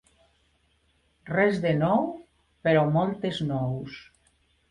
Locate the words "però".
2.67-2.85